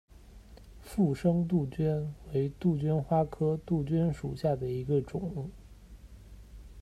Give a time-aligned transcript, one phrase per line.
[0.81, 5.51] 附生杜鹃为杜鹃花科杜鹃属下的一个种。